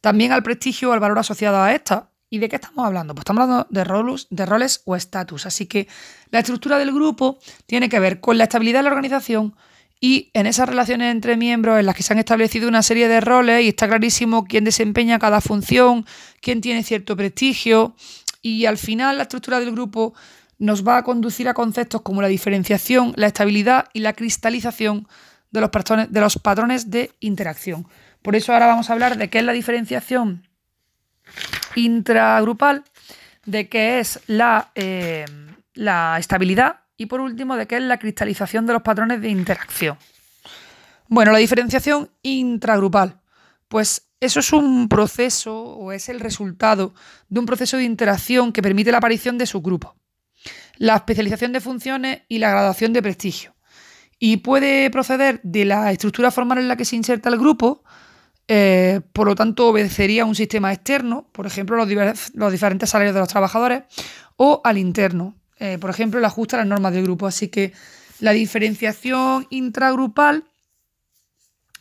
[0.00, 2.04] También al prestigio o al valor asociado a estas.
[2.32, 3.12] ¿Y de qué estamos hablando?
[3.12, 5.46] Pues estamos hablando de roles, de roles o estatus.
[5.46, 5.88] Así que
[6.30, 9.56] la estructura del grupo tiene que ver con la estabilidad de la organización,
[10.00, 13.20] y en esas relaciones entre miembros en las que se han establecido una serie de
[13.20, 16.06] roles y está clarísimo quién desempeña cada función,
[16.40, 17.94] quién tiene cierto prestigio
[18.40, 20.14] y al final la estructura del grupo
[20.58, 25.06] nos va a conducir a conceptos como la diferenciación, la estabilidad y la cristalización
[25.50, 27.86] de los patrones de, los patrones de interacción.
[28.22, 30.48] Por eso ahora vamos a hablar de qué es la diferenciación
[31.74, 32.84] intragrupal,
[33.44, 35.26] de qué es la, eh,
[35.74, 39.96] la estabilidad y por último, de qué es la cristalización de los patrones de interacción.
[41.08, 43.22] Bueno, la diferenciación intragrupal.
[43.68, 46.92] Pues eso es un proceso o es el resultado
[47.30, 49.92] de un proceso de interacción que permite la aparición de subgrupos,
[50.76, 53.54] la especialización de funciones y la graduación de prestigio.
[54.18, 57.82] Y puede proceder de la estructura formal en la que se inserta el grupo,
[58.46, 63.20] eh, por lo tanto obedecería a un sistema externo, por ejemplo los diferentes salarios de
[63.20, 63.84] los trabajadores,
[64.36, 67.26] o al interno, eh, por ejemplo, el ajuste a las normas del grupo.
[67.26, 67.72] Así que
[68.18, 70.44] la diferenciación intragrupal,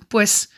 [0.10, 0.50] pues,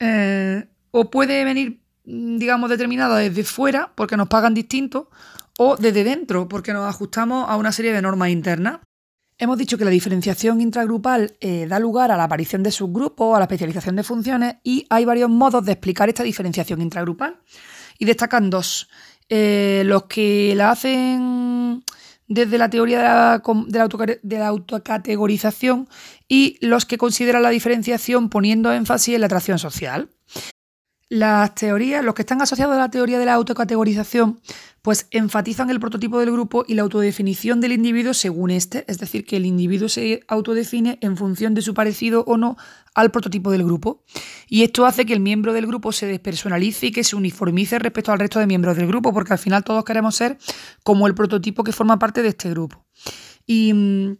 [0.00, 5.08] eh, o puede venir, digamos, determinada desde fuera, porque nos pagan distinto,
[5.56, 8.80] o desde dentro, porque nos ajustamos a una serie de normas internas.
[9.38, 13.38] Hemos dicho que la diferenciación intragrupal eh, da lugar a la aparición de subgrupos, a
[13.38, 17.40] la especialización de funciones, y hay varios modos de explicar esta diferenciación intragrupal.
[17.98, 18.88] Y destacan dos.
[19.30, 21.84] los que la hacen
[22.34, 25.88] desde la teoría de la, autocategorización
[26.28, 30.08] y los que consideran la diferenciación poniendo énfasis en la atracción social.
[31.10, 34.40] Las teorías, los que están asociados a la teoría de la autocategorización,
[34.80, 39.24] pues enfatizan el prototipo del grupo y la autodefinición del individuo según este, es decir,
[39.24, 42.56] que el individuo se autodefine en función de su parecido o no
[42.94, 44.02] al prototipo del grupo.
[44.48, 48.12] Y esto hace que el miembro del grupo se despersonalice y que se uniformice respecto
[48.12, 50.38] al resto de miembros del grupo, porque al final todos queremos ser
[50.82, 52.84] como el prototipo que forma parte de este grupo.
[53.46, 54.16] Y mm,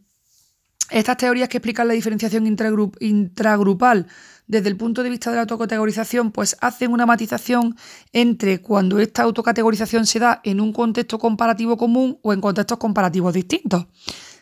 [0.91, 4.07] estas teorías que explican la diferenciación intragrupal
[4.47, 7.77] desde el punto de vista de la autocategorización, pues hacen una matización
[8.13, 13.33] entre cuando esta autocategorización se da en un contexto comparativo común o en contextos comparativos
[13.33, 13.87] distintos.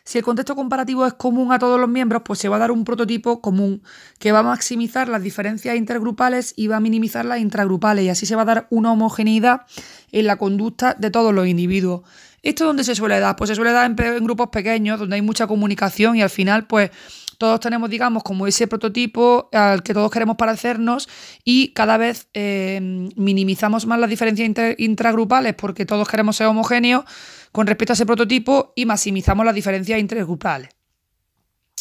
[0.05, 2.73] Si el contexto comparativo es común a todos los miembros, pues se va a dar
[2.73, 3.83] un prototipo común
[4.19, 8.27] que va a maximizar las diferencias intergrupales y va a minimizar las intragrupales y así
[8.27, 9.63] se va a dar una homogeneidad
[10.11, 12.03] en la conducta de todos los individuos.
[12.43, 13.37] ¿Esto dónde se suele dar?
[13.37, 16.91] Pues se suele dar en, grupos pequeños, donde hay mucha comunicación y al final, pues
[17.39, 21.09] todos tenemos, digamos, como ese prototipo al que todos queremos parecernos
[21.45, 22.81] y cada vez eh,
[23.17, 27.05] minimizamos más las diferencias intragrupales porque todos queremos ser homogéneos
[27.53, 30.71] con respecto a ese prototipo y maximizamos las diferencias intergrupales.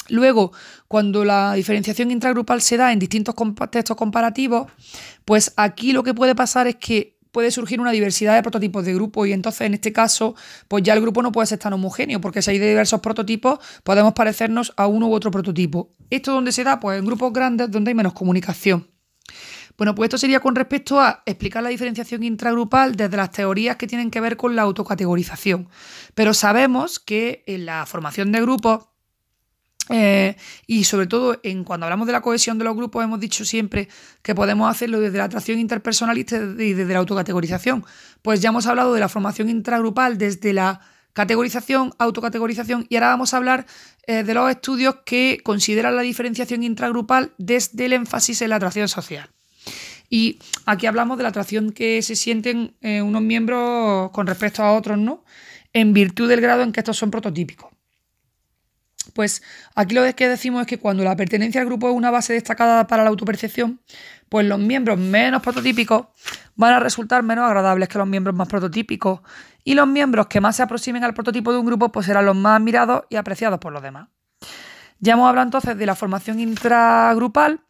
[0.10, 0.52] Luego,
[0.88, 4.72] cuando la diferenciación intragrupal se da en distintos contextos comparativos,
[5.26, 8.94] pues aquí lo que puede pasar es que puede surgir una diversidad de prototipos de
[8.94, 10.36] grupo y entonces en este caso
[10.68, 14.14] pues ya el grupo no puede ser tan homogéneo porque si hay diversos prototipos podemos
[14.14, 15.96] parecernos a uno u otro prototipo.
[16.10, 16.80] ¿Esto dónde se da?
[16.80, 18.88] Pues en grupos grandes donde hay menos comunicación.
[19.78, 23.88] Bueno, pues esto sería con respecto a explicar la diferenciación intragrupal desde las teorías que
[23.88, 25.70] tienen que ver con la autocategorización.
[26.14, 28.90] Pero sabemos que en la formación de grupos
[29.90, 30.36] eh,
[30.68, 33.90] y sobre todo en cuando hablamos de la cohesión de los grupos hemos dicho siempre
[34.22, 37.84] que podemos hacerlo desde la atracción interpersonalista y desde la autocategorización.
[38.22, 40.82] Pues ya hemos hablado de la formación intragrupal desde la
[41.14, 43.66] categorización, autocategorización y ahora vamos a hablar
[44.08, 48.88] eh, de los estudios que consideran la diferenciación intragrupal desde el énfasis en la atracción
[48.88, 49.30] social.
[50.10, 54.74] Y aquí hablamos de la atracción que se sienten eh, unos miembros con respecto a
[54.74, 55.24] otros, ¿no?
[55.74, 57.71] En virtud del grado en que estos son prototípicos.
[59.14, 59.44] Pues
[59.76, 62.88] aquí lo que decimos es que cuando la pertenencia al grupo es una base destacada
[62.88, 63.82] para la autopercepción,
[64.30, 66.08] pues los miembros menos prototípicos
[66.56, 69.22] van a resultar menos agradables que los miembros más prototípicos
[69.64, 72.36] y los miembros que más se aproximen al prototipo de un grupo pues serán los
[72.36, 74.08] más admirados y apreciados por los demás.
[75.00, 77.62] Ya hemos hablado entonces de la formación intragrupal,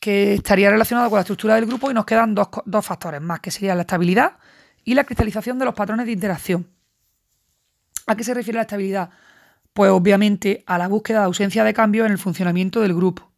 [0.00, 3.40] que estaría relacionada con la estructura del grupo y nos quedan dos, dos factores más,
[3.40, 4.36] que serían la estabilidad
[4.84, 6.68] y la cristalización de los patrones de interacción.
[8.06, 9.10] ¿A qué se refiere la estabilidad?
[9.76, 13.30] Pues obviamente a la búsqueda de ausencia de cambio en el funcionamiento del grupo.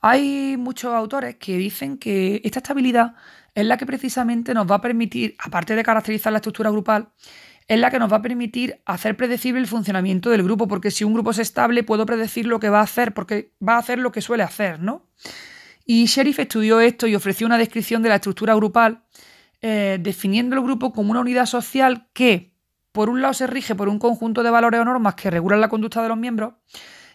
[0.00, 3.16] Hay muchos autores que dicen que esta estabilidad
[3.54, 7.10] es la que precisamente nos va a permitir, aparte de caracterizar la estructura grupal,
[7.66, 11.04] es la que nos va a permitir hacer predecible el funcionamiento del grupo, porque si
[11.04, 13.98] un grupo es estable puedo predecir lo que va a hacer, porque va a hacer
[13.98, 15.10] lo que suele hacer, ¿no?
[15.84, 19.02] Y Sheriff estudió esto y ofreció una descripción de la estructura grupal,
[19.60, 22.54] eh, definiendo el grupo como una unidad social que,
[22.92, 25.68] por un lado se rige por un conjunto de valores o normas que regulan la
[25.68, 26.54] conducta de los miembros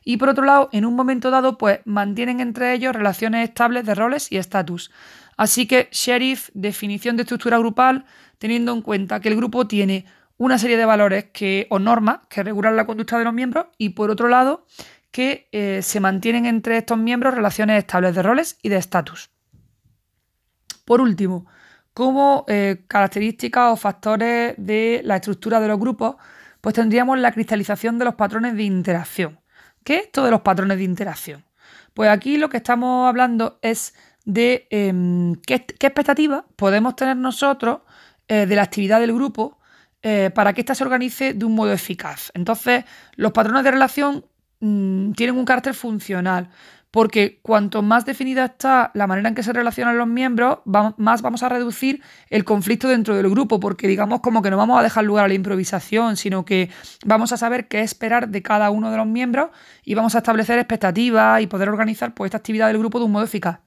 [0.05, 3.95] y por otro lado, en un momento dado, pues mantienen entre ellos relaciones estables de
[3.95, 4.91] roles y estatus.
[5.37, 8.05] Así que sheriff, definición de estructura grupal,
[8.37, 10.05] teniendo en cuenta que el grupo tiene
[10.37, 13.89] una serie de valores que, o normas que regulan la conducta de los miembros y
[13.89, 14.65] por otro lado,
[15.11, 19.29] que eh, se mantienen entre estos miembros relaciones estables de roles y de estatus.
[20.85, 21.45] Por último,
[21.93, 26.15] como eh, características o factores de la estructura de los grupos,
[26.61, 29.39] pues tendríamos la cristalización de los patrones de interacción.
[29.83, 31.43] ¿Qué es esto de los patrones de interacción?
[31.93, 33.93] Pues aquí lo que estamos hablando es
[34.25, 37.81] de em, qué, expectativas podemos tener nosotros
[38.27, 39.59] eh, de la actividad del grupo
[40.01, 42.31] eh, para que ésta se organice de un modo eficaz.
[42.33, 42.85] Entonces,
[43.15, 44.25] los patrones de relación
[44.61, 46.49] mm, tienen un carácter funcional
[46.93, 51.41] porque cuanto más definida está la manera en que se relacionan los miembros, más vamos
[51.41, 55.03] a reducir el conflicto dentro del grupo, porque digamos como que no vamos a dejar
[55.03, 56.69] lugar a la improvisación, sino que
[57.03, 59.49] vamos a saber qué esperar de cada uno de los miembros
[59.83, 63.11] y vamos a establecer expectativas y poder organizar pues, esta actividad del grupo de un
[63.11, 63.61] modo eficaz.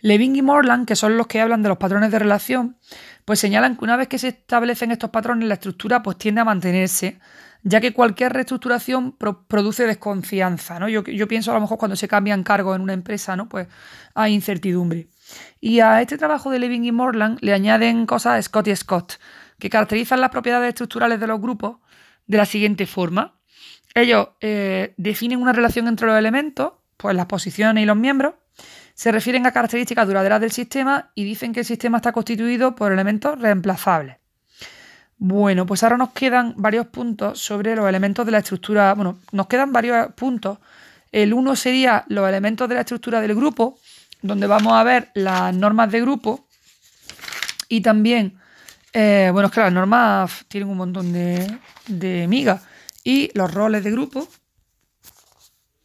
[0.00, 2.78] Levin y Morland, que son los que hablan de los patrones de relación,
[3.24, 6.44] pues señalan que una vez que se establecen estos patrones, la estructura pues tiende a
[6.44, 7.20] mantenerse
[7.62, 10.88] ya que cualquier reestructuración produce desconfianza, ¿no?
[10.88, 13.48] Yo, pienso a lo mejor cuando se cambian cargos en una empresa, ¿no?
[13.48, 13.68] Pues
[14.14, 15.08] hay incertidumbre.
[15.60, 19.20] Y a este trabajo de Levin y Morland le añaden cosas Scott y Scott,
[19.58, 21.76] que caracterizan las propiedades estructurales de los grupos
[22.26, 23.38] de la siguiente forma.
[23.94, 28.34] Ellos eh, definen una relación entre los elementos, pues las posiciones y los miembros,
[28.94, 32.92] se refieren a características duraderas del sistema y dicen que el sistema está constituido por
[32.92, 34.19] elementos reemplazables.
[35.22, 38.94] Bueno, pues ahora nos quedan varios puntos sobre los elementos de la estructura.
[38.94, 40.56] Bueno, nos quedan varios puntos.
[41.12, 43.78] El uno sería los elementos de la estructura del grupo,
[44.22, 46.46] donde vamos a ver las normas de grupo
[47.68, 48.38] y también,
[48.94, 51.54] eh, bueno, es que las normas tienen un montón de,
[51.86, 52.62] de migas
[53.04, 54.26] y los roles de grupo